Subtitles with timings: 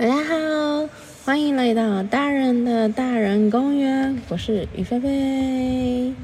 [0.00, 0.88] 大家好，
[1.26, 6.14] 欢迎来到大人的大人公园，我是于菲菲。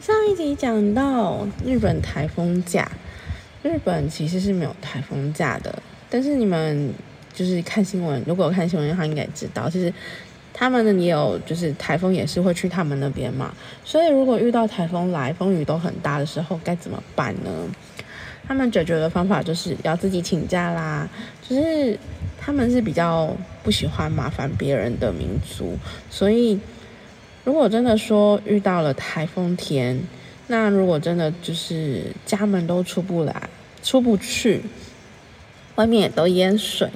[0.00, 2.90] 上一集讲到日本台风假，
[3.62, 6.90] 日本其实是没有台风假的，但是你们
[7.34, 9.92] 就是看新闻，如果看新闻的话，应该知道，其实
[10.54, 13.54] 他们呢也有，就是台风也是会去他们那边嘛。
[13.84, 17.50] 所以如果遇到台风来，风雨都很大的时候，该怎么办呢？
[18.48, 21.06] 他们解决的方法就是要自己请假啦，
[21.46, 21.98] 就是
[22.40, 25.76] 他们是比较不喜欢麻烦别人的民族，
[26.10, 26.58] 所以
[27.44, 30.00] 如果真的说遇到了台风天，
[30.46, 33.50] 那如果真的就是家门都出不来、
[33.82, 34.62] 出不去，
[35.74, 36.88] 外面也都淹水，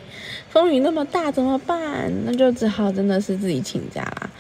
[0.49, 2.11] 风雨那么大怎么办？
[2.25, 4.31] 那就只好真的是自己请假啦。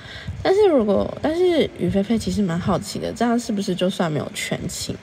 [0.42, 4.96] 但是如果但是雨菲菲其实蛮好奇的，这样是不是就算没有全勤？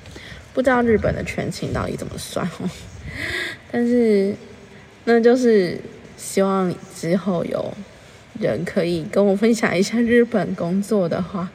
[0.54, 2.70] 不知道日本的全勤到底怎么算哦，
[3.72, 4.34] 但是
[5.06, 5.80] 那就是
[6.18, 7.74] 希望之后有
[8.40, 11.50] 人可以跟我分享一下日本工作的话，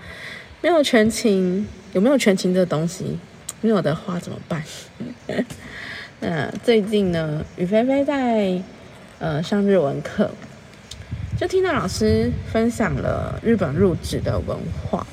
[0.60, 3.18] 没有全勤有没有全勤这东西？
[3.60, 4.62] 没有的话怎么办？
[6.20, 8.62] 那最近呢，雨菲菲在
[9.18, 10.30] 呃上日文课，
[11.38, 15.06] 就听到老师分享了日本入职的文化。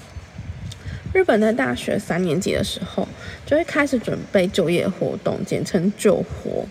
[1.14, 3.08] 日本在大学三年级的时候，
[3.46, 6.66] 就会开始准备就业活动，简称就活，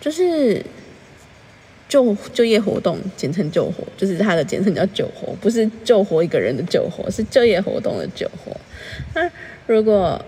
[0.00, 0.64] 就是
[1.88, 8.56] 就就业活动，简称就活，就是它的简称叫就活，不是救活一个人的救活，是就业活动的救活。
[9.14, 9.30] 那
[9.66, 10.20] 如果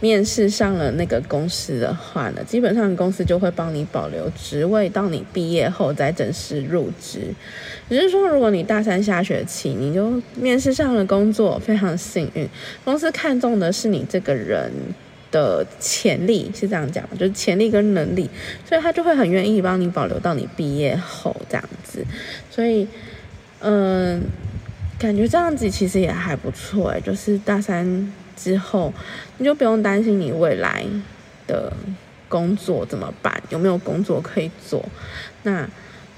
[0.00, 7.34] 面试上了那个公司的话呢，基本上公司就会帮你保留职位，到你毕业后再正式入职。
[7.88, 12.48] 只是说，如果你大三下学期你就面试上了工作，非常幸运，
[12.84, 14.72] 公司看中的是你这个人
[15.30, 18.28] 的潜力，是这样讲就是潜力跟能力，
[18.68, 22.04] 所以他就会很愿意帮你保留到你毕业后这样子。
[22.50, 22.86] 所以，
[23.60, 24.22] 嗯，
[24.98, 28.12] 感觉这样子其实也还不错哎，就是大三。
[28.38, 28.92] 之后，
[29.38, 30.84] 你就不用担心你未来
[31.46, 31.72] 的
[32.28, 34.84] 工作怎么办，有没有工作可以做？
[35.44, 35.66] 那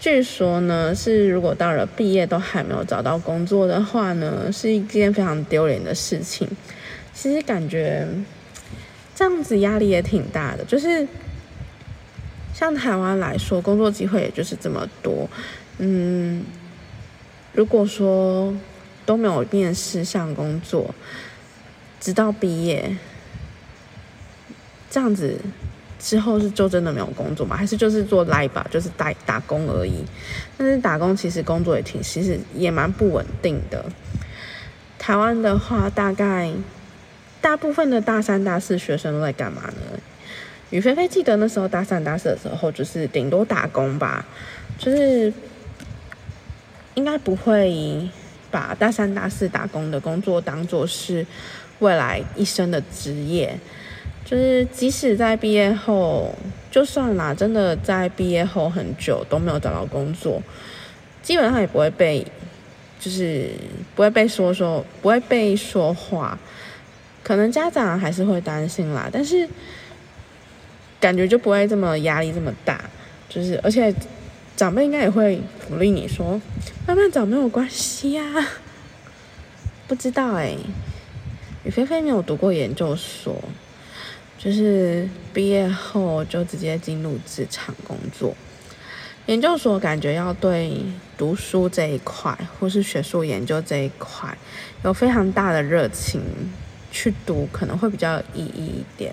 [0.00, 6.48] 据说呢，是如果到了毕业都还没有找到工作的话呢，是一件非常丢脸的事情。
[7.12, 8.06] 其实感觉
[9.14, 11.06] 这样子压力也挺大的，就是
[12.54, 15.28] 像台湾来说，工作机会也就是这么多。
[15.78, 16.44] 嗯，
[17.52, 18.54] 如果说
[19.04, 20.94] 都没有面试上工作。
[22.00, 22.96] 直到毕业，
[24.88, 25.36] 这样子
[25.98, 27.56] 之后是就真的没有工作吗？
[27.56, 30.04] 还是就是做来吧，就是打打工而已？
[30.56, 33.84] 但是打工其实工作也挺，其实也蛮不稳定的。
[34.98, 36.52] 台湾的话，大概
[37.40, 39.98] 大部分的大三、大四学生都在干嘛呢？
[40.70, 44.26] 雨菲菲记得那时候大三、大四的时候，就是顶多打工吧，
[44.78, 45.32] 就是
[46.94, 48.08] 应该不会
[48.50, 51.26] 把大三、大四打工的工作当做是。
[51.80, 53.56] 未来一生的职业，
[54.28, 56.34] 就是即使在毕业后，
[56.70, 60.42] 就算啦，真的在毕业后很久都没有找到工作，
[61.22, 62.22] 基本上也不会被，
[63.00, 63.48] 就是
[63.96, 66.38] 不会被说说，不会被说话，
[67.22, 69.48] 可能家长还是会担心啦，但是
[71.00, 72.78] 感觉就不会这么压力这么大，
[73.30, 73.94] 就是而且
[74.54, 76.38] 长辈应该也会鼓励你说，
[76.86, 78.22] 慢慢找没有关系呀，
[79.88, 80.54] 不知道哎。
[81.64, 83.36] 雨菲菲没有读过研究所，
[84.38, 88.34] 就是毕业后就直接进入职场工作。
[89.26, 90.80] 研究所感觉要对
[91.18, 94.34] 读书这一块，或是学术研究这一块，
[94.84, 96.22] 有非常大的热情
[96.90, 99.12] 去读，可能会比较有意义一点。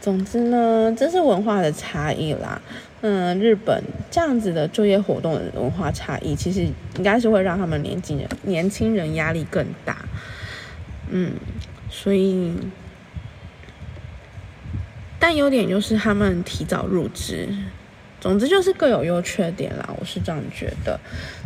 [0.00, 2.60] 总之呢，这是文化的差异啦。
[3.00, 9.96] 嗯，日本这样子的就业活动的文化差异，其实应该是会让他们年轻人年轻人压力更大。
[11.08, 11.32] 嗯，
[11.90, 12.54] 所以，
[15.28, 17.48] 但优点就是他们提早入职，
[18.20, 21.00] 总之就是各有优缺点啦，我是这样觉得。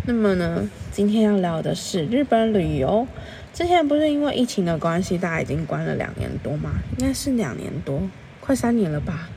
[0.05, 3.09] 那么呢，今天要聊的是日本旅游。
[3.55, 6.73] 之前不是因为疫情的关系，大家已经关了两年多吗？
[6.99, 8.03] 应该是两年多，
[8.39, 9.31] 快三年了吧。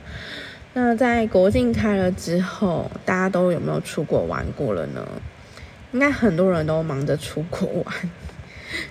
[0.74, 5.08] 那在国境开了之后，大家都有没有出国玩过了呢？
[5.92, 7.94] 应该很多人都忙着出国玩。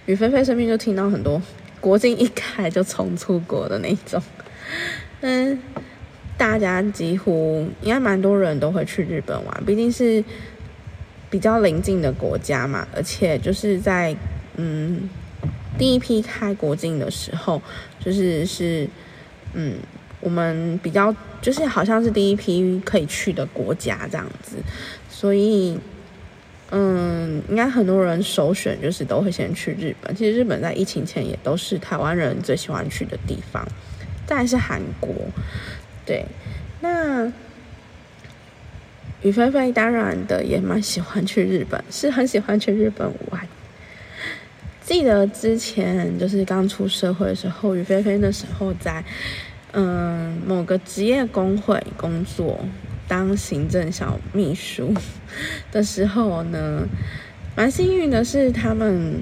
[0.08, 1.40] 雨菲菲身边就听到很多
[1.80, 4.20] 国境一开就冲出国的那种，
[5.26, 5.58] 嗯，
[6.38, 10.24] 大家几乎应该蛮多人都会去日本玩，毕竟是
[11.30, 14.14] 比较邻近的国家嘛，而且就是在
[14.58, 15.10] 嗯
[15.78, 17.62] 第一批开国境的时候，
[18.00, 18.86] 就是是
[19.54, 19.76] 嗯
[20.20, 24.58] 我们比较就是好像是第一批可以去的国家这样子，
[25.10, 25.80] 所以。
[26.76, 30.16] 嗯，应该很多人首选就是都会先去日本。
[30.16, 33.64] 其实日本在疫情前也都是台湾人最喜欢去的地方。
[34.26, 35.14] 再是韩国，
[36.06, 36.26] 对，
[36.82, 37.26] 那
[39.22, 43.48] 雨菲菲当然的也蛮喜欢去日本，是很喜欢去日本玩。
[44.82, 49.04] 记得之前就是刚出社会的时候，雨菲菲那时候在
[49.72, 52.60] 嗯某个职业工会工作。
[53.06, 54.94] 当行政小秘书
[55.72, 56.88] 的时候呢，
[57.54, 59.22] 蛮幸运的是，他们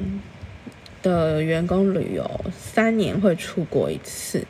[1.01, 4.45] 的员工旅游三年会出国一次，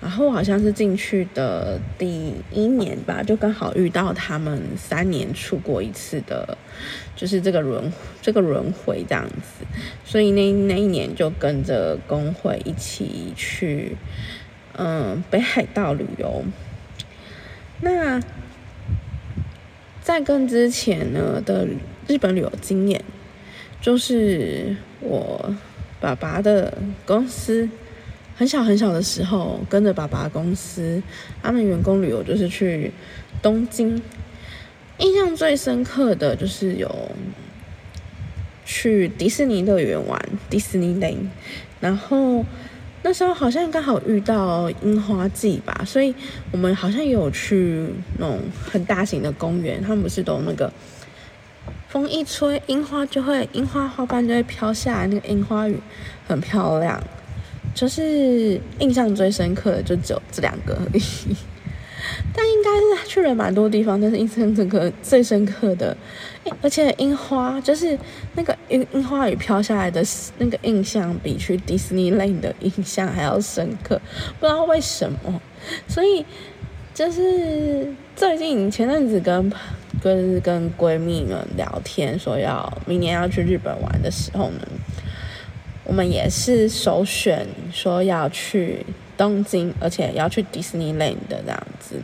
[0.00, 6.56] 然后我好像是进去的第一年吧，就刚好遇到他们三年出过一次的，
[7.16, 7.92] 就是这个轮
[8.22, 9.66] 这个轮回这样子，
[10.04, 13.96] 所以那那一年就跟着工会一起去，
[14.76, 16.44] 嗯，北海道旅游。
[17.80, 18.20] 那
[20.00, 21.66] 在跟之前呢的
[22.06, 23.04] 日本旅游经验，
[23.80, 25.54] 就是我
[26.00, 27.68] 爸爸的公司
[28.38, 31.02] 很小很小的时候，跟着爸爸公司，
[31.42, 32.92] 他们员工旅游就是去
[33.42, 34.00] 东京。
[34.98, 37.10] 印象最深刻的就是有
[38.64, 40.18] 去迪士尼乐园玩
[40.48, 41.26] 迪士尼 land，
[41.80, 42.44] 然后。
[43.00, 46.12] 那时候好像刚好遇到樱花季吧，所以
[46.50, 47.88] 我们好像也有去
[48.18, 49.80] 那种很大型的公园。
[49.80, 50.70] 他们不是都那个
[51.88, 55.78] 风一吹，樱花就会樱花花瓣就会飘下来，那个樱花雨
[56.26, 57.00] 很漂亮。
[57.78, 61.36] 就是印象最深刻的就只有这两个而已。
[62.34, 65.96] 但应该是去了蛮多地方，但是印象深刻最深刻的，
[66.60, 67.96] 而且樱花就是
[68.34, 70.02] 那个樱樱花雨飘下来的
[70.38, 74.00] 那个印象，比去迪士尼 land 的印象还要深刻，
[74.40, 75.40] 不知道为什么。
[75.86, 76.24] 所以
[76.94, 79.52] 就是最近前阵子跟
[80.02, 84.60] 跟跟闺蜜们聊天，说要明年要去日本玩的时候呢，
[85.88, 88.86] 我们也是首选说要去。
[89.18, 91.96] 东京，而且要去迪士尼 land 的这样子，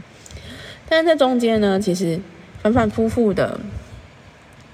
[0.88, 2.18] 但是在中间呢，其实
[2.60, 3.60] 反反复复的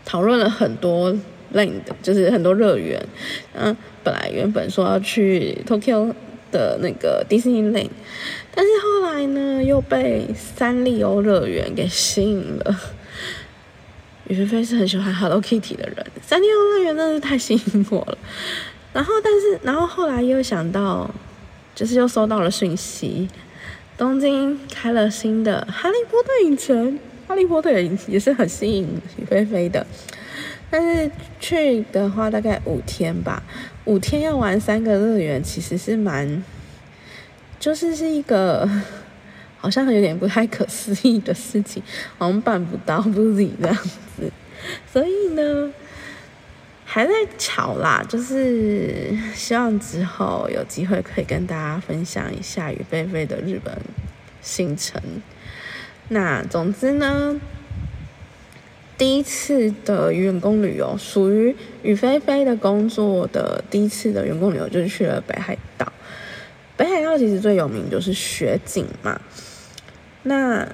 [0.07, 1.15] 讨论了很多
[1.53, 2.99] land，就是很多乐园。
[3.53, 6.15] 嗯，本来原本说要去 Tokyo
[6.51, 7.91] 的那个迪士尼 land，
[8.55, 12.81] 但是后来呢，又被三丽鸥乐园给吸引了。
[14.29, 18.17] 雨菲菲是很喜欢 Hello Kitty 的人，三丽鸥乐园真的是太吸引我了。
[18.93, 21.11] 然后，但是，然后后来又想到。
[21.73, 23.27] 就是又收到了讯息，
[23.97, 27.71] 东京开了新的哈利波特影城，哈利波特
[28.07, 29.87] 也是很吸引许菲菲的。
[30.69, 33.43] 但是去的话大概五天吧，
[33.87, 36.43] 五天要玩三个乐园，其实是蛮，
[37.59, 38.69] 就是是一个
[39.57, 41.83] 好像有点不太可思议的事情，
[42.19, 43.75] 好像办不到，不是这样
[44.17, 44.31] 子。
[44.93, 45.73] 所以呢。
[46.93, 53.73] 还在吵啦，就是希望之后有机会可以跟大家分享一下雨菲菲的日本
[54.43, 55.01] 行程。
[56.09, 57.41] 那总之呢，
[58.99, 61.55] 第一次的员工旅游属于
[61.85, 65.93] 雨菲菲的工作的第一次的员工旅游，就是去了北海道。
[66.77, 69.21] 北海道其实最有名就是雪景嘛。
[70.25, 70.69] 那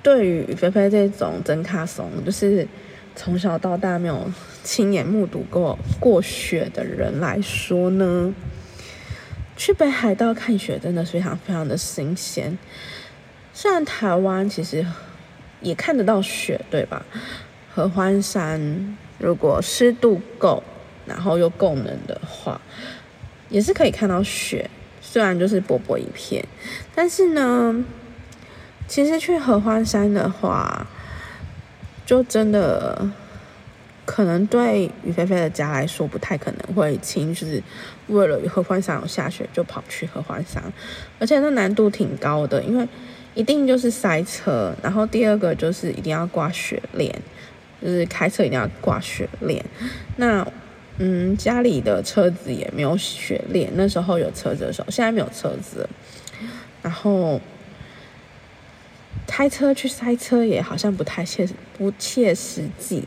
[0.00, 2.64] 对于雨菲菲这种真卡松，就是
[3.16, 4.30] 从小到大没有。
[4.62, 8.34] 亲眼目睹过过雪的人来说呢，
[9.56, 12.58] 去北海道看雪真的非常非常的新鲜。
[13.54, 14.84] 虽然台湾其实
[15.60, 17.04] 也看得到雪，对吧？
[17.74, 20.62] 合欢山如果湿度够，
[21.06, 22.60] 然后又够冷的话，
[23.48, 24.68] 也是可以看到雪。
[25.00, 26.46] 虽然就是薄薄一片，
[26.94, 27.84] 但是呢，
[28.86, 30.86] 其实去合欢山的话，
[32.04, 33.10] 就真的。
[34.10, 37.62] 可能对于菲菲的家来说不太可能会亲，就是
[38.08, 40.60] 为了合欢山有下雪就跑去合欢山，
[41.20, 42.88] 而且那难度挺高的，因为
[43.36, 47.22] 一定就是塞车，然后第二个就是一定要挂雪链，
[47.80, 49.64] 就是开车一定要挂雪链。
[50.16, 50.44] 那
[50.98, 55.88] 嗯，家里的车子也没有雪链，那时候有车子的时候，现在没有车子，
[56.82, 57.40] 然后
[59.24, 61.48] 开车去塞车也好像不太切
[61.78, 63.04] 不切实际。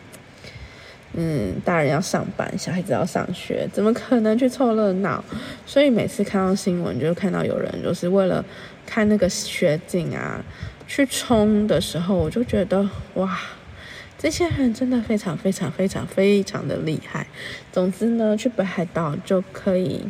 [1.16, 5.24] 嗯，大人要上班，小孩子要上学，怎么可能去凑热闹？
[5.66, 8.44] 所以每次看到新闻，就看到有人就是为了
[8.86, 10.44] 看那个雪景啊，
[10.88, 13.40] 去冲的时候，我就觉得哇，
[14.18, 17.28] 这些人真的非常非常非常非常的厉害。
[17.72, 20.04] 总之呢，去北海道就可以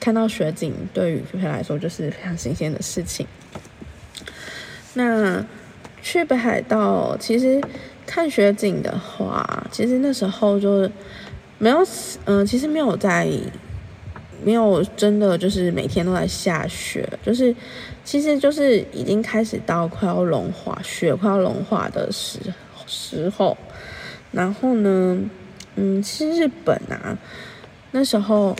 [0.00, 3.26] 看到雪景，对于菲菲来说就是非常新鲜的事情。
[4.94, 5.44] 那
[6.02, 7.60] 去北海道，其实
[8.06, 10.88] 看雪景的话，其实那时候就
[11.58, 11.84] 没有，
[12.24, 13.28] 嗯，其实没有在，
[14.44, 17.54] 没有真的就是每天都在下雪，就是
[18.04, 22.38] 其实就是已经开始到快要融化，雪快要融化的时
[22.86, 23.56] 时候。
[24.32, 25.18] 然后呢，
[25.76, 27.16] 嗯，其实日本啊，
[27.92, 28.54] 那时候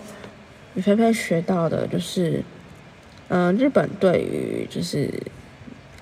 [0.74, 2.42] 雨菲菲学到的就是，
[3.28, 5.10] 嗯，日本对于就是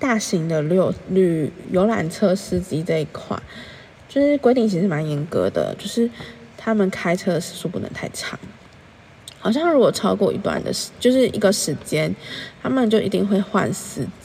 [0.05, 3.35] 大型的旅旅游览车司机这一块，
[4.07, 6.07] 就是规定其实蛮严格的，就是
[6.55, 8.39] 他们开车的时速不能太长。
[9.39, 12.15] 好像如果超过一段的时，就是一个时间，
[12.61, 14.24] 他们就一定会换司机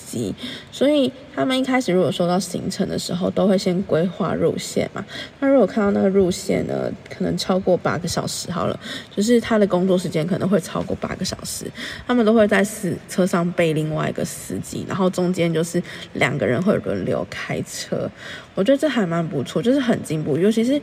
[0.73, 5.05] 所以他们一开始如果说到行程的时候，都会先规划路线嘛。
[5.39, 8.79] 那如果看到那个路线呢，可能超过八个小时，好了，
[9.15, 11.71] 就是他的工作时间可能会超过八个小时，
[12.07, 15.83] 他们都会在司车上备另外一个司机，然后中间就是
[16.15, 18.11] 两个人会轮流开车。
[18.55, 20.81] 我觉得这还蛮不错，就是很进步，尤其是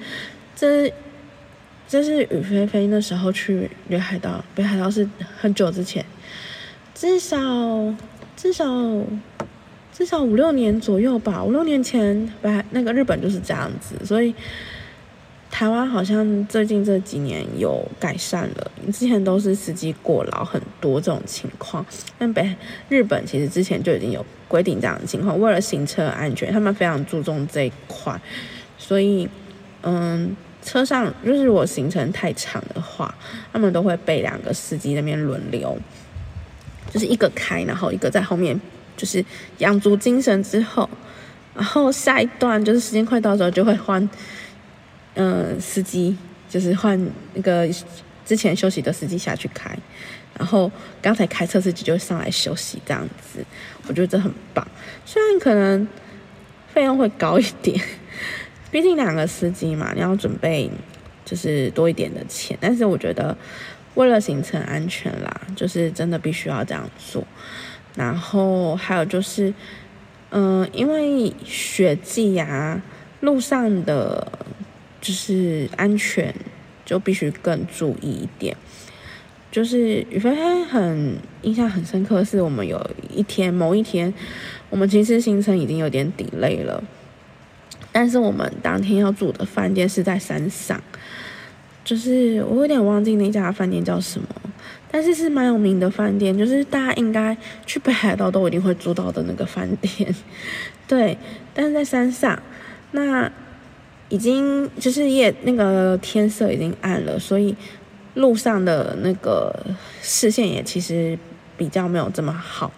[0.56, 0.94] 这。
[1.90, 6.06] 这是雨菲菲那时候去北海道，北海道是很久之前，
[6.94, 7.38] 至少
[8.38, 8.66] 至少
[9.92, 11.44] 至少五六年左右吧。
[11.44, 14.34] 五六年前，吧那个日本就是这样子，所以
[15.52, 18.72] 台湾好像最近这几年有改善了。
[18.94, 21.86] 之前都是司机过劳很多这种情况，
[22.18, 22.56] 但北
[22.88, 28.18] 日本其实之前就已经有规定这样的情况，为了行车安全，他们非常注重这一块，
[28.78, 29.28] 所以
[29.82, 30.34] 嗯。
[30.64, 33.16] 车上就是我行程太长的话，
[33.54, 35.78] 他们都会备两个司机那边轮流，
[36.98, 38.60] 就是一个开，然后一个在后面，
[38.96, 39.24] 就是
[39.60, 40.90] 养足精神之后，
[41.54, 44.10] 然后下一段就是时间快到的时候就会换，
[45.16, 46.18] 嗯，司机
[46.50, 47.00] 就是换
[47.34, 47.68] 那个
[48.26, 49.78] 之前休息的司机下去开，
[50.38, 53.46] 然后刚才开车司机就上来休息这样子，
[53.88, 54.68] 我觉得这很棒，
[55.06, 55.88] 虽然可能
[56.74, 57.80] 费用会高一点。
[58.70, 60.70] 毕竟两个司机嘛，你要准备
[61.24, 63.36] 就是多一点的钱，但是我觉得
[63.98, 67.26] 为了行程安全啦，就是真的必须要这样做。
[67.96, 69.52] 然后还有就是，
[70.30, 72.80] 嗯，因为雪季呀，
[73.22, 74.32] 路上的
[75.02, 76.32] 就是安全
[76.86, 78.56] 就必须更注意一点。
[79.50, 84.14] 就是雨菲很印象很深刻，是我们有一天某一天，
[84.70, 86.84] 我们其实行程已经有点 delay 了。
[87.92, 90.80] 但是我们当天要住的饭店是在山上，
[91.88, 94.28] 就是我有点忘记那家饭店叫什么，
[94.92, 100.14] 但是是蛮有名的饭店，就是大家应该去北海道都一定会住到的那个饭店。
[100.86, 101.18] 对，
[101.54, 102.38] 但是在山上，
[102.92, 103.32] 那
[104.10, 107.56] 已经就是夜那个天色已经暗了，所以
[108.16, 109.56] 路上的那个
[110.02, 111.18] 视线也其实
[111.56, 112.70] 比较没有这么好。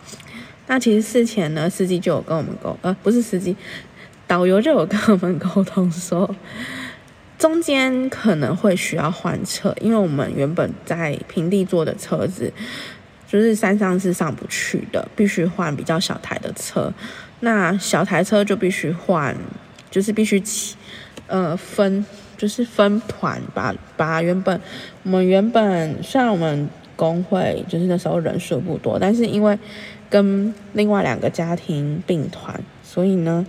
[0.67, 3.55] 那其实事前呢，司机就有跟我们沟，呃，不是司机。
[4.27, 6.29] 导游就有跟我们沟通说，
[7.39, 12.51] 中间可能会需要换车，因为我们原本在平地坐的车子，
[13.25, 16.93] 就是山上是上不去的，必须换比较小台的车。
[17.39, 19.33] 那小台车就必须换，
[19.89, 20.75] 就是必须起，
[21.27, 22.05] 呃，分，
[22.37, 24.59] 就是分团把把原本
[25.03, 29.57] 我们原本虽然我们工会就是那时候人数不多，但是因为
[30.09, 33.45] 跟另外两个家庭并团，所以呢。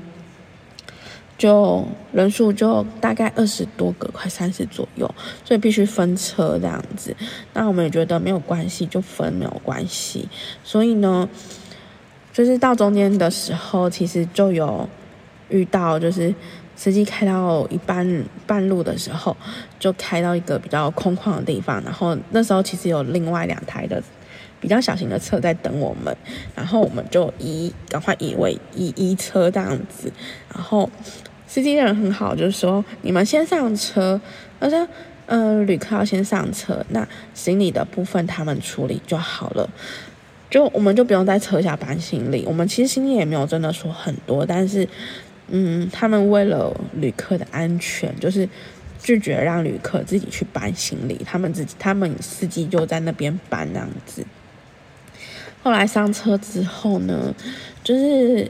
[1.41, 1.83] 就
[2.13, 5.11] 人数就大概二十多个，快三十左右，
[5.43, 7.17] 所以必须分车这样子。
[7.55, 10.29] 那我们也觉得没有关系，就分没有关系。
[10.63, 11.27] 所以呢，
[12.31, 14.87] 就是到中间的时候，其实就有
[15.49, 16.35] 遇到，就是
[16.77, 19.35] 司机开到一半半路的时候，
[19.79, 21.83] 就开到一个比较空旷的地方。
[21.83, 24.03] 然后那时候其实有另外两台的
[24.61, 26.15] 比较小型的车在等我们，
[26.55, 30.13] 然后我们就移赶快移位移移车这样子，
[30.55, 30.91] 然后。
[31.51, 34.21] 司机人很好，就是说你们先上车，
[34.61, 34.87] 而且，
[35.27, 37.05] 嗯，旅客要先上车，那
[37.35, 39.69] 行李的部分他们处理就好了，
[40.49, 42.45] 就我们就不用在车下搬行李。
[42.47, 44.89] 我们其实行李也没有真的说很多，但是，
[45.49, 48.49] 嗯，他们为了旅客的安全，就是
[49.03, 54.25] 拒绝让旅客自己去搬行李，他们自己，他们司机就在那边搬那样子。
[55.65, 57.35] 后来上车之后呢，
[57.83, 58.49] 就是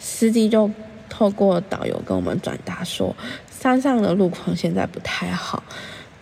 [0.00, 0.68] 司机就。
[1.16, 3.14] 透过导游跟我们转达说，
[3.48, 5.62] 山上的路况现在不太好，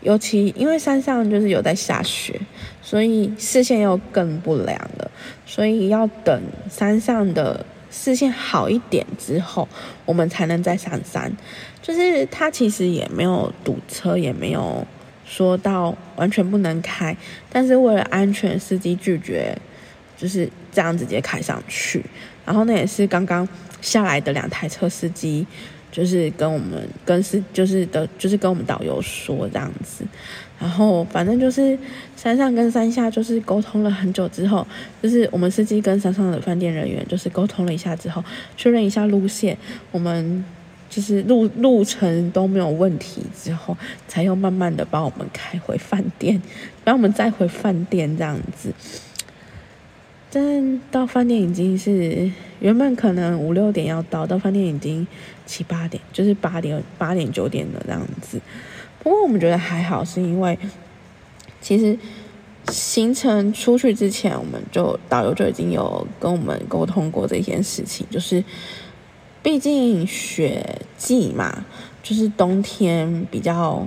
[0.02, 2.38] 尤其因为山上就是有在下雪，
[2.82, 5.10] 所以视线又更不良了。
[5.46, 9.66] 所以要等山上的视线好一点之后，
[10.04, 11.32] 我们才能再上山。
[11.80, 14.86] 就是它其实也没有堵车，也没有
[15.24, 17.16] 说到完全不能开，
[17.48, 19.56] 但是为了安全，司机拒绝
[20.18, 22.04] 就是这样直接开上去。
[22.44, 23.48] 然后那也是刚刚
[23.80, 25.46] 下来的两台车司机。
[25.90, 30.02] 就是跟我们跟司就是的，就是跟我们导游说这样子，
[30.58, 31.78] 然后反正就是
[32.16, 34.66] 山上跟山下就是沟通了很久之后，
[35.02, 38.24] 就是我们司机跟山上的饭店人员就是沟通了一下之后，
[38.56, 39.54] 确认一下路线，
[39.90, 40.42] 我们
[40.88, 43.76] 就是路路程都没有问题之后，
[44.08, 46.40] 才又慢慢的把我们开回饭店，
[46.82, 48.72] 把我们载回饭店这样子。
[50.34, 55.06] 但到饭店已经是原本可能五六点要到，到饭店已经
[55.44, 58.40] 七八点，就是八点八点九点的这样子。
[59.02, 60.58] 不过我们觉得还好，是因为
[61.60, 61.98] 其实
[62.68, 68.42] 行程出去之前，我们就导游就已经有跟我们沟通过这件事情，就是
[69.42, 71.66] 毕竟雪季嘛，
[72.02, 73.86] 就是冬天比较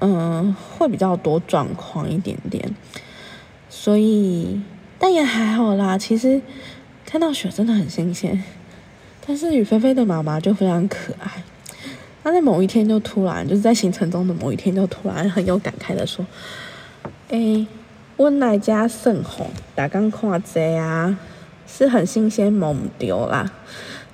[0.00, 2.74] 嗯会比较多状况一点点，
[3.70, 4.60] 所以。
[5.02, 6.40] 但也还好啦，其实
[7.04, 8.40] 看到雪真的很新鲜。
[9.26, 11.42] 但是雨菲菲的妈妈就非常可爱，
[12.22, 16.24] 她在某一天就突然，就是在行程中的某一天就突然很有感慨的说
[17.30, 17.66] ：“哎，
[18.18, 21.18] 温来家甚红，打刚看这啊，
[21.66, 23.50] 是很新鲜，摸唔丢啦。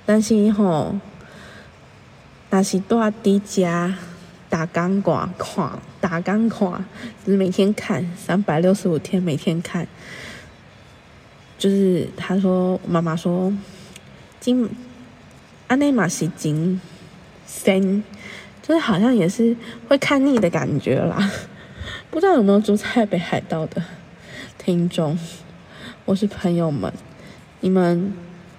[0.07, 0.95] 但是吼，
[2.49, 3.95] 那是多低家
[4.49, 5.69] 打刚挂看，
[6.01, 6.83] 打刚看，
[7.23, 9.87] 就是每天看，三百六十五天每天看。”
[11.59, 13.53] 就是他说，妈妈说，
[14.39, 14.67] 金
[15.67, 16.79] 安内玛西金
[17.45, 18.01] 森，
[18.61, 19.53] 就是好像也是
[19.89, 21.29] 会看腻的感觉啦。
[22.09, 23.83] 不知道有没有住在北海道的
[24.57, 25.19] 听众，
[26.05, 26.91] 我是朋友们，
[27.59, 28.13] 你们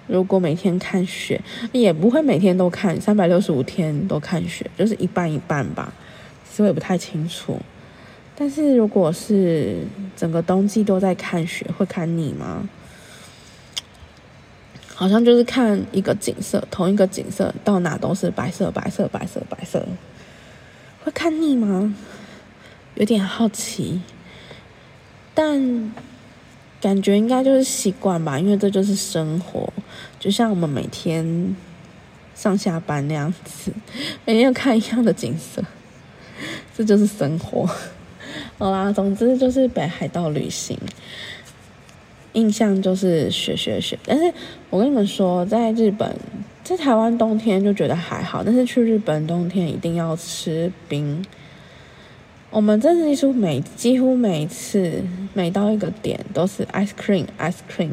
[0.05, 1.41] 如果每天看雪，
[1.71, 5.91] 也不会每天都看，三百六十五天都看雪，就是一半一半吧，
[6.47, 7.59] 其实我也不太清楚。
[8.35, 12.69] 但是如果是整个冬季都在看雪，会看腻吗？
[15.01, 19.83] 好像就是看一个景色，同一个景色到哪都是白色、白色、白色、白色，
[21.03, 21.95] 会看腻吗？
[22.93, 23.99] 有点好奇，
[25.33, 25.91] 但
[26.79, 29.73] 感觉应该就是习惯吧，因为这就是生活，
[30.19, 31.55] 就像我们每天
[32.35, 33.73] 上下班那样子，
[34.23, 35.63] 每天要看一样的景色，
[36.77, 37.67] 这就是生活。
[38.59, 40.77] 好啦，总之就是北海道旅行。
[42.33, 44.33] 印象就是雪雪雪，但是
[44.69, 46.15] 我跟你们说，在日本，
[46.63, 51.25] 在台湾冬天就觉得还好，但是去日本冬天一定要吃冰。
[52.49, 55.01] 我们这几乎每几乎每一次
[55.33, 57.91] 每到一个点都是 ice cream ice cream，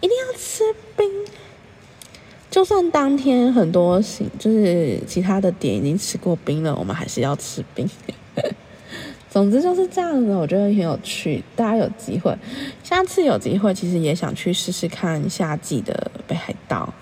[0.00, 0.62] 一定要吃
[0.96, 1.06] 冰。
[2.50, 7.88] 就算当天很多行就是其他的点已经吃过冰了，我们还是要吃冰。
[9.30, 11.42] 总之就是这样子，我觉得很有趣。
[11.54, 12.36] 大家有机会，
[12.82, 16.92] 下次有机会，其实也想去试试看夏季的北海道，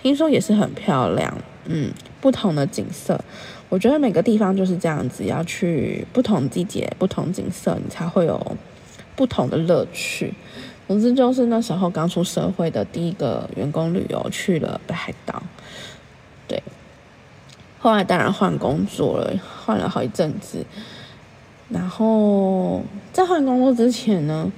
[0.00, 1.36] 听说也是很漂亮。
[1.64, 3.20] 嗯，不同的景色，
[3.68, 8.56] 我觉得每个地方就是这样子，要去不同季节、不同景色，你才会有
[9.16, 10.32] 不同的乐趣。
[10.86, 15.42] 总之就是那时候刚出社会的第一个员工旅游去了北海道，
[16.46, 16.62] 对。
[17.80, 20.64] 后来当然换工作了，换了好一阵子。
[21.68, 24.52] 然后在换工作之前呢，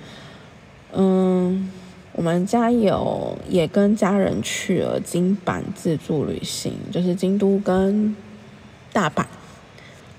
[0.93, 1.71] 嗯，
[2.13, 8.15] 我们家有也跟家人去了京阪自助旅行，就是京都跟
[8.93, 9.25] 大阪，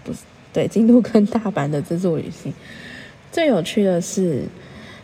[0.03, 0.19] 不是
[0.51, 2.51] 对京都跟大阪的自助旅行。
[3.31, 4.45] 最有趣的是，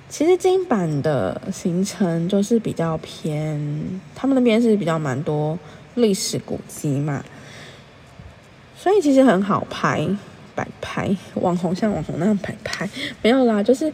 [0.10, 5.60] 其实京阪的行程就是比较偏，他们那边是比较蛮多
[5.94, 7.24] 历史古迹嘛，
[8.76, 10.08] 所以其实很好拍。
[10.56, 12.90] 摆拍网红像网红那样摆拍
[13.22, 13.92] 没有啦，就是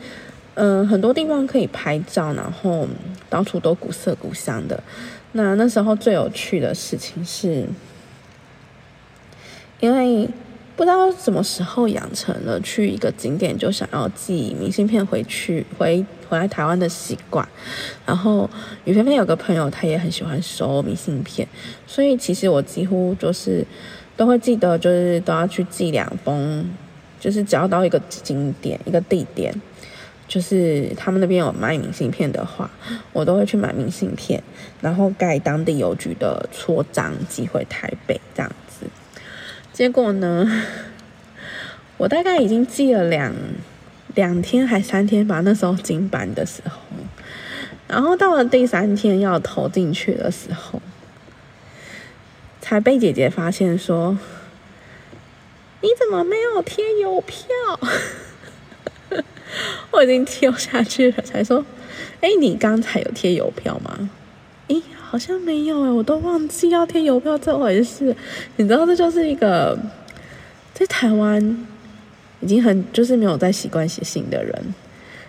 [0.54, 2.88] 嗯很多地方可以拍照，然后
[3.30, 4.82] 到处都古色古香的。
[5.32, 7.66] 那那时候最有趣的事情是，
[9.80, 10.30] 因为
[10.76, 17.48] 不知道什么时候养成了去一个景点就想要寄明信片回去回回来台湾的习惯。
[18.06, 18.50] 然后
[18.86, 21.48] 雨菲菲有个朋友，他也很喜欢收明信片，
[21.88, 23.66] 所以其实我几乎就是。
[24.18, 26.66] 都会记得，就是都要去寄两封，
[27.20, 29.54] 就是只要到一个景点、一个地点，
[30.28, 32.70] 就是他们那边有卖明信片的话，
[33.14, 34.44] 我都会去买明信片，
[34.80, 38.86] 然后盖当地邮局的戳章寄回台北这样子。
[39.74, 40.46] 结果呢，
[41.98, 43.34] 我大概已经寄了两
[44.14, 46.80] 两天还三天吧，那时候金版的时候，
[47.88, 50.80] 然后到了第三天要投进去的时候。
[52.62, 54.18] 才被姐姐发现说，
[55.82, 57.48] 你怎么没有贴邮票？
[59.92, 61.66] 我已经贴下去了，才说，
[62.22, 64.10] 哎，你刚才有贴邮票吗？
[64.68, 68.16] 诶，好像没有哎，我都忘记要贴邮票这回事。
[68.56, 69.78] 你知道，这就是一个
[70.74, 71.68] 在台湾
[72.40, 74.74] 已经很就是没有在习惯写信的人，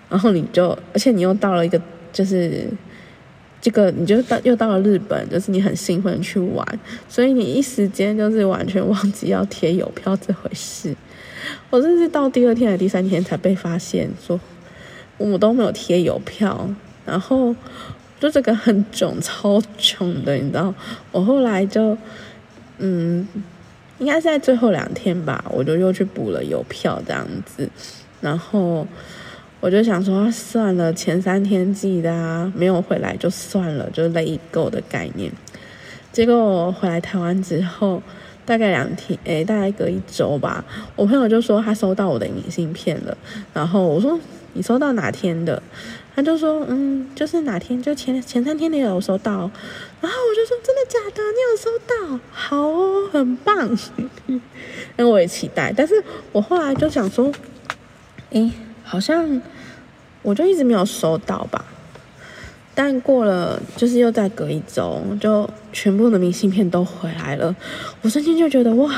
[0.09, 1.81] 然后你就，而且你又到了一个
[2.13, 2.69] 就是
[3.63, 6.67] 这个，你就到又到了日本，就是你很兴奋去玩，
[7.09, 10.95] 所以你一时间就是完全忘记要贴邮票这回事。
[11.71, 14.39] 我甚至到第二天还第三天才被发现，说
[15.17, 16.69] 我们都没有贴邮票，
[17.07, 17.55] 然后
[18.19, 20.75] 就这个很囧，超囧的，你知道？
[21.13, 21.97] 我后来就，
[22.79, 23.27] 嗯，
[23.99, 27.69] 应该是在最后两天吧，我就又去补了邮票这样子，
[28.21, 28.85] 然后
[29.63, 35.33] 我就想说，算了，前三天寄的啊，没有回来就算了，就 let it go 的概念。
[36.11, 38.03] 结果我回来台湾之后。
[38.45, 40.65] 大概两天，诶，大概隔一周吧。
[40.97, 43.17] 我朋友就说他收到我的明信片了，
[43.55, 44.19] 然后我说
[44.55, 45.63] 你收到哪天的？
[46.17, 49.49] 他就说嗯，就是哪天，就前前三天你有收到。
[50.01, 51.23] 然后我就说真的假的？
[51.23, 52.21] 你有收到？
[52.33, 53.79] 好哦，很棒。
[54.99, 57.33] 那我也期待，但是我后来就想说，
[58.31, 58.51] 诶，
[58.93, 59.41] 好像
[60.21, 61.65] 我就一直没有收到吧。
[62.75, 67.57] 但过了，就是又再隔一周，就全部的明信片都回来了。
[68.03, 68.93] 我瞬间就觉得哇，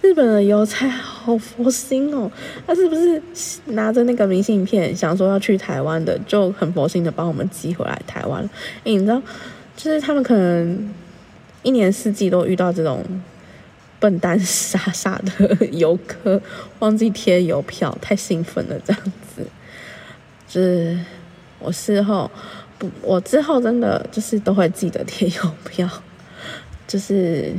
[0.00, 2.30] 日本的邮差好佛心哦！
[2.66, 3.20] 他是不是
[3.66, 8.42] 拿着那个明信片，想说要去台湾的，就很佛心的帮我们寄回来台湾？
[8.84, 9.20] 哎，你知道，
[9.76, 10.94] 就是他们可能
[11.62, 13.02] 一年四季都遇到这种
[13.98, 16.40] 笨蛋傻傻的游客，
[16.78, 19.02] 忘记贴邮票，太兴奋了这样
[19.34, 19.46] 子。
[20.48, 20.98] 就是
[21.58, 22.30] 我事后。
[22.78, 25.88] 不，我之后真的就是都会记得贴邮票，
[26.86, 27.50] 就是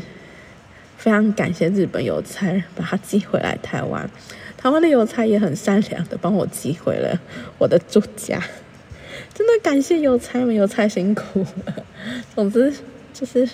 [0.96, 4.08] 非常感谢日本邮差把它寄回来台湾，
[4.56, 7.20] 台湾的邮差也很善良的帮我寄回了
[7.58, 8.40] 我的住家，
[9.34, 11.44] 真的感谢邮差们，邮差辛苦。
[12.36, 12.72] 总之
[13.12, 13.50] 就是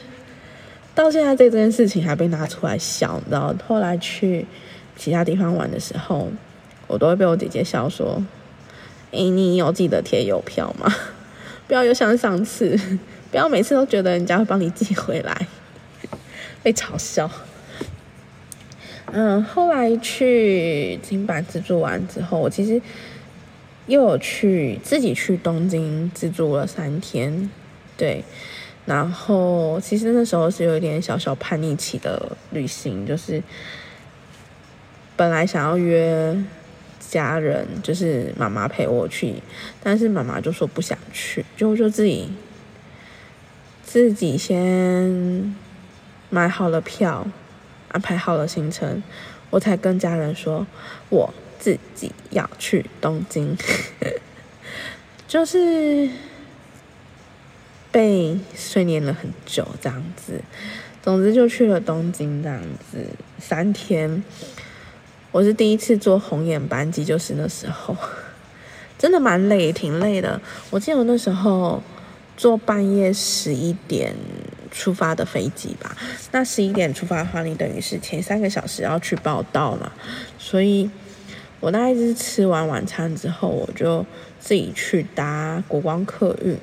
[0.95, 3.53] 到现在这件事情还被拿出来笑，你知道？
[3.67, 4.45] 后来去
[4.95, 6.29] 其他地方玩的时候，
[6.87, 8.23] 我都会被我姐姐笑说
[9.11, 10.93] ：“哎，你有记得贴邮票吗？”
[11.67, 12.77] 不要又像上次，
[13.31, 15.47] 不要每次都觉得人家会帮你寄回来，
[16.61, 17.29] 被嘲笑。
[19.11, 22.81] 嗯，后来去金板自助完之后，我其实
[23.87, 27.49] 又有去自己去东京自助了三天，
[27.97, 28.23] 对。
[28.85, 33.41] 然后其实那时候是有一点小小叛逆期的旅行，就是
[35.15, 36.35] 本来想要约。
[37.09, 39.35] 家人就是妈妈陪我去，
[39.83, 42.27] 但是妈妈就说不想去，就就自己
[43.85, 45.55] 自己先
[46.31, 47.27] 买好了票，
[47.89, 49.03] 安排好了行程，
[49.51, 50.65] 我才跟家人说
[51.09, 53.55] 我自己要去东京，
[55.27, 56.09] 就是
[57.93, 60.41] 被训练了很久这样子，
[61.03, 62.59] 总之就去了东京这样
[62.91, 63.05] 子
[63.37, 64.23] 三天。
[65.31, 67.95] 我是第一次坐红眼班机，就是那时候，
[68.97, 70.41] 真的蛮累，挺累的。
[70.71, 71.83] 我记得我那时候
[72.35, 74.15] 坐半夜十一点
[74.71, 75.95] 出发的飞机吧。
[76.31, 79.91] 那十一点出发的话，你等于是前三个小时要去报到嘛。
[80.39, 80.89] 所以
[81.59, 84.03] 我大概是吃完晚餐之后，我就
[84.39, 86.57] 自己去搭国光客运，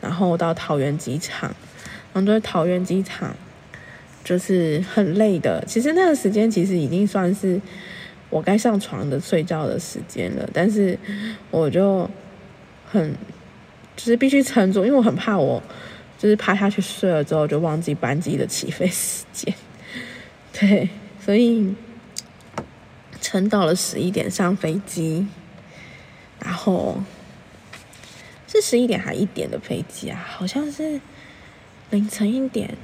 [0.00, 1.54] 然后到桃园机场。
[2.12, 3.34] 然后就在桃园机场
[4.24, 5.64] 就是很累的。
[5.66, 7.60] 其实那个时间其实已经算是。
[8.30, 10.98] 我该上床的睡觉的时间了，但是
[11.50, 12.06] 我就
[12.86, 13.10] 很
[13.96, 15.62] 就是必须撑住，因为我很怕我
[16.18, 19.54] 就是趴下去睡了之后就忘记班机的起飞时间，
[20.52, 20.90] 对，
[21.24, 21.74] 所以
[23.22, 25.26] 撑到了十一点上飞机，
[26.38, 27.02] 然后
[28.48, 30.26] 是十一点还一点的飞机啊？
[30.28, 31.00] 好像是
[31.90, 32.74] 凌晨一点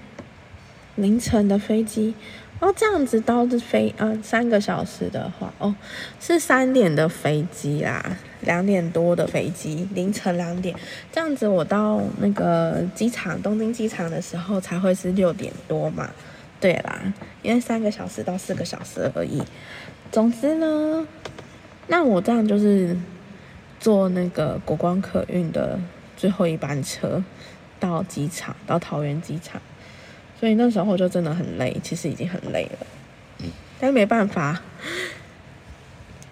[0.94, 2.14] 凌晨的飞机。
[2.61, 5.74] 哦，这样子到是飞呃三个小时的话，哦
[6.20, 10.74] 是三点的飞机啦，两点多的飞机，凌晨两点，
[11.12, 16.09] 这样子我到那个机场东京机场的时候才会是六点多嘛，
[16.61, 19.42] 对啦，因为三个小时到四个小时而已。
[20.12, 21.07] 总之呢，
[21.88, 22.96] 那我这样就是
[23.85, 25.79] 坐那个国光客运的
[26.16, 27.23] 最后一班车
[27.79, 29.61] 到机场，到桃园机场。
[30.40, 33.47] 所以那时候就真的很累，其实已经很累了，
[33.79, 34.62] 但是没办法。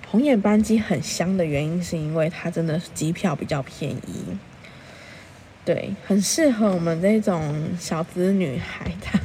[0.08, 4.24] 红眼班机很香的原因是因为它真的机票比较便宜，
[5.62, 9.20] 对，很适合我们这种小资女孩的。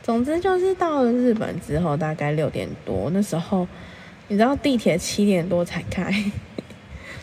[0.00, 3.66] 总之就是到了日本之后，大概六点多，那时候
[4.28, 6.12] 你知道地铁七点多才开，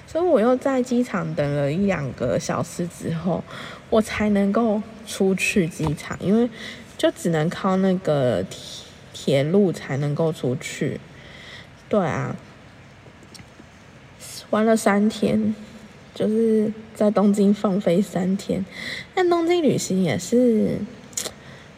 [0.08, 3.44] 所以我又在机场等了一两个小时之后，
[3.90, 6.50] 我才能够出去机场，因为
[6.98, 11.00] 就只能靠那个铁铁路才能够出去。
[11.90, 12.36] 对啊，
[14.50, 15.54] 玩了三天，
[16.16, 18.66] 就是在东京放飞三天，
[19.14, 20.78] 但东京旅行也是。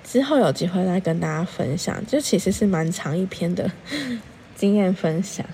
[0.04, 3.72] 之后有机会再跟大家分享，就其实是蛮长一篇的
[4.56, 5.46] 经验分享。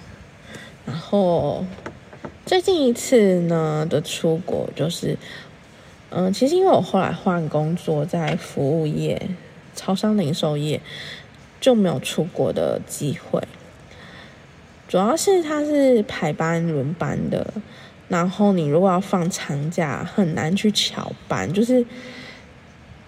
[0.86, 1.66] 然后
[2.46, 5.18] 最近一次呢的出国就是，
[6.12, 9.30] 嗯，其实因为我后来换工作在服务业、
[9.76, 10.80] 超商零售业，
[11.60, 13.42] 就没有出国的机会。
[14.88, 17.54] 主要是它是排班轮班的，
[18.08, 21.86] 然后你如果要放长假，很难去翘班，就是，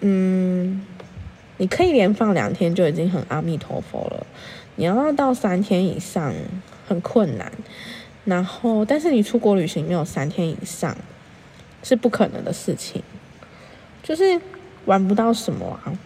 [0.00, 0.84] 嗯。
[1.60, 4.24] 你可以连放两天就已经很阿弥陀佛了，
[4.76, 6.32] 你要到三天以上
[6.86, 7.50] 很困难。
[8.28, 10.94] 然后，但是你出国旅行没有三天以上
[11.82, 13.02] 是不可能的事情，
[14.02, 14.38] 就是
[14.84, 15.96] 玩不到什么啊。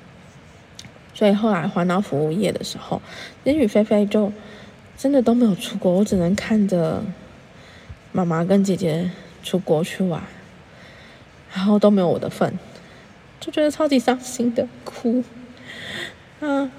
[1.13, 3.03] 所以后来换到服务业的时候，
[3.43, 4.33] 林雨菲菲就
[4.97, 7.03] 真的都没有出国，我只能看着
[8.13, 9.11] 妈妈跟姐姐
[9.43, 10.23] 出国去玩，
[11.53, 12.57] 然后都没有我的份，
[13.41, 15.25] 就觉得超级伤心的，哭。
[16.39, 16.71] 嗯，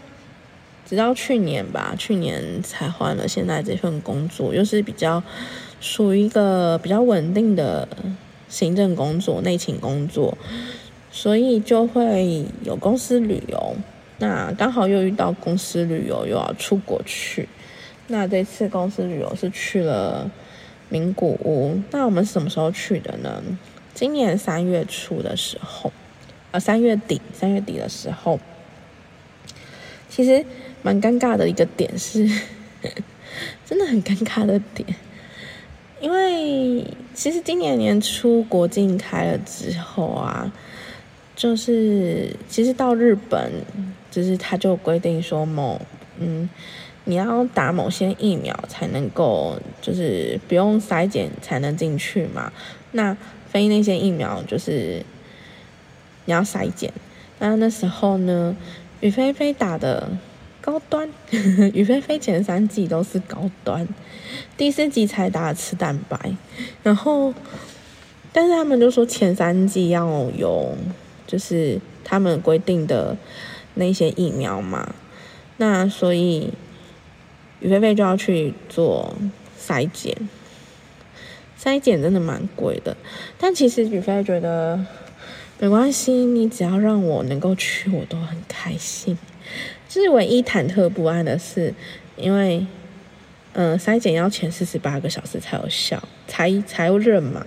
[0.85, 5.23] 直到去年吧，去年才换了现在这份工作，又是比较
[5.79, 7.87] 属于一个比较稳定的
[8.49, 10.37] 行政工作、内勤工作，
[11.11, 13.75] 所以就会有公司旅游。
[14.19, 17.49] 那刚好又遇到公司旅游，又要出国去。
[18.07, 20.29] 那这次公司旅游是去了
[20.89, 21.81] 名古屋。
[21.91, 23.41] 那我们什么时候去的呢？
[23.93, 25.91] 今年三月初的时候，
[26.51, 28.39] 啊，三月底，三月底的时候。
[30.09, 30.45] 其实
[30.83, 32.29] 蛮尴尬的一个点是，
[33.65, 34.87] 真的很尴尬的点，
[36.01, 40.51] 因为其实今年年初国境开了之后啊，
[41.35, 43.51] 就是其实到日本，
[44.11, 45.81] 就是他就规定说某
[46.19, 46.49] 嗯，
[47.05, 52.51] 你要打某些疫苗才能够，就是不用筛检才能进去嘛。
[52.91, 53.15] 那
[53.49, 55.01] 非那些疫苗就是
[56.25, 56.91] 你要筛检，
[57.39, 58.55] 那那时候呢？
[58.99, 60.07] 雨菲菲打的
[60.63, 61.09] 高端，
[61.75, 63.85] 雨菲菲前三季都是高端，
[64.55, 66.17] 第四季才打吃蛋白，
[66.81, 67.33] 然后，
[68.31, 70.77] 但是他们就说前三季要有，
[71.27, 73.17] 就是他们规定的
[73.73, 74.95] 那些疫苗嘛，
[75.57, 76.53] 那所以
[77.59, 79.13] 雨菲菲就要去做
[79.59, 80.15] 筛检，
[81.61, 82.95] 筛检真的蛮贵的，
[83.37, 84.85] 但其实雨菲菲觉得。
[85.59, 89.17] 没关系，你只要让我能够去，我都很开心。
[90.01, 91.73] 是唯一忐忑不安的是，
[92.15, 92.65] 因为，
[93.53, 97.45] 嗯，筛检要前四十八个小时才有效，才才认嘛，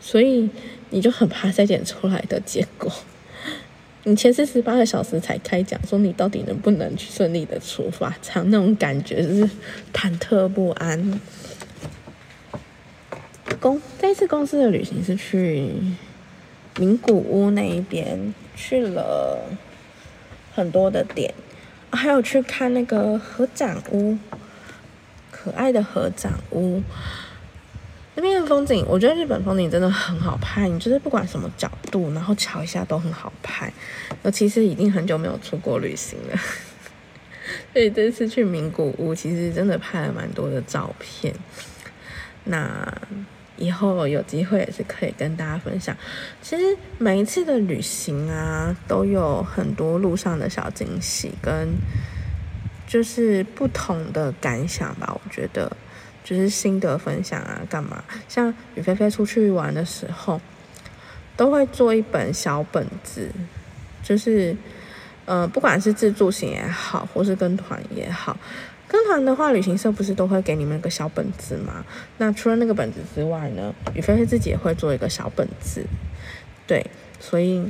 [0.00, 0.48] 所以
[0.90, 2.92] 你就很怕筛检出来的结果，
[4.04, 9.50] 你前四十八个小时才开奖，说你到底能不能去顺利的出发，这样那种感觉就是
[9.92, 11.20] 忐忑不安。
[13.60, 15.70] 公这次公司的旅行是去。
[16.78, 19.42] 名古屋那一边去了
[20.54, 21.34] 很多的点，
[21.90, 24.16] 还有去看那个合掌屋，
[25.30, 26.82] 可爱的合掌屋。
[28.14, 33.72] 那边的风景，我觉得日本风景真的很好拍，你就是不管什么角度，然后瞧一下都很好拍。
[34.24, 36.38] 尤其是已经很久没有出国旅行了，
[37.72, 41.34] 所以这次去名古屋，其实真的拍了蛮多的照片。
[42.44, 42.92] 那。
[43.58, 45.96] 以后有机会也是可以跟大家分享。
[46.40, 51.68] 其实每一次的旅行啊，都有很多路上的小惊喜，跟
[52.86, 55.12] 就是不同的感想吧。
[55.12, 55.70] 我觉得
[56.24, 58.02] 就是心得分享啊，干嘛？
[58.28, 60.40] 像雨菲菲出去玩的时候，
[61.36, 63.30] 都会做一本小本子，
[64.02, 64.56] 就是
[65.26, 68.36] 呃，不管是自助行也好，或是跟团也好。
[68.88, 71.84] 跟团的话，旅行社不是都会给你们一个小本子吗？
[72.16, 75.84] 那除了那个本子之外呢，雨菲菲自己也会做一个小本子，
[76.66, 76.84] 对，
[77.20, 77.62] 所以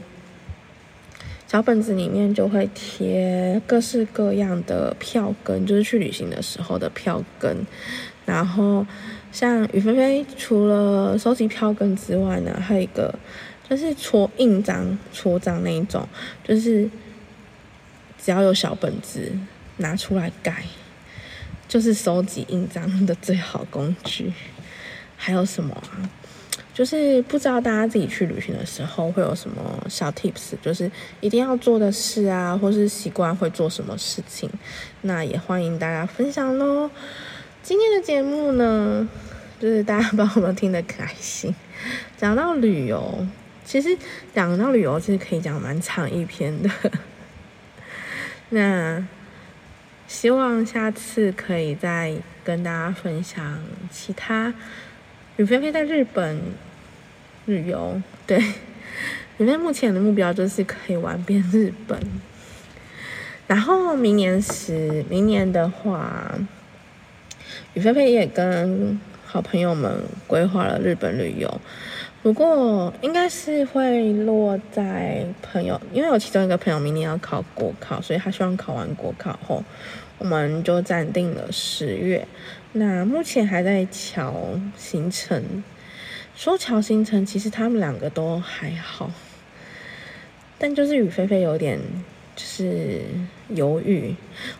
[1.48, 7.66] 小本子里面就会贴各式各样的票根，就是去旅行的时候的票根。
[8.24, 8.87] 然后
[9.33, 13.12] 像雨菲菲除了收集票根之外呢，还有一个
[13.68, 16.07] 就是戳印章、戳章那一种，
[16.44, 16.88] 就是
[18.22, 19.33] 只要有小本子
[19.78, 20.62] 拿出来改。
[21.68, 24.33] 就是收集印章的最好工具，
[25.16, 26.11] 还有什么啊？
[26.72, 34.48] 就是不知道大家自己去旅行的时候会有什么小 tips，就是一定要做的事啊，或是习惯会做什么事情，
[35.02, 36.88] 那也欢迎大家分享喽。
[37.62, 39.07] 今天的节目呢，
[39.61, 41.54] 就是大家把我们听得开心。
[42.16, 43.26] 讲到旅游，
[43.64, 43.98] 其实
[44.33, 46.70] 讲到旅游，其实可以讲蛮长一篇的。
[48.50, 49.04] 那
[50.08, 53.60] 希望下次可以再跟大家分享
[53.92, 54.52] 其他。
[55.36, 56.40] 雨菲菲在日本
[57.44, 58.38] 旅游，对，
[59.38, 62.00] 雨菲目前的目标就是可以玩遍日本。
[63.46, 66.32] 然后明年是，明年的话。
[67.74, 68.98] 雨菲菲也跟
[69.30, 71.60] 好朋友们规划了日本旅游，
[72.22, 79.62] 不过应该是会落在朋友，因为我其中一个朋友明年要考国考，所以他希望考完国考后，
[80.16, 82.26] 我们就暂定了十月。
[82.72, 85.62] 那目前还在瞧行程，
[86.34, 89.10] 说瞧行程，其实他们两个都还好，
[90.58, 91.78] 但就是雨菲菲有点。
[92.38, 93.00] 就是
[93.48, 94.14] 犹豫，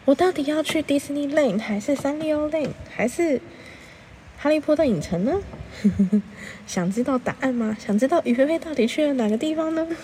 [0.05, 3.41] 我到底要去 Disney Land 还是三丽鸥 Land 还是
[4.39, 5.35] 哈利波特影城呢？
[6.67, 7.77] 想知道答案吗？
[7.79, 9.87] 想知道雨菲菲到底去了哪个地方呢？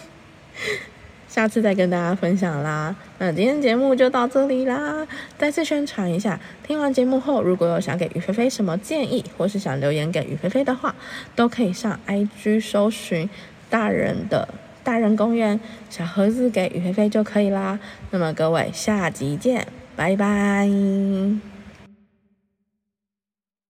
[1.29, 2.95] 下次再跟大家分享啦。
[3.19, 10.95] 那今天节目就到这里啦，再次宣传一下，听完节目后，如果有想给雨菲菲什么建议，或是想留言给雨菲菲的话，
[11.35, 13.29] 都可以上 IG 搜寻
[13.71, 14.49] 大人的。
[14.85, 17.81] 大人公园小盒子给雨菲菲就可以啦。
[18.11, 19.67] 那么各位，下集见，
[19.97, 20.69] 拜拜。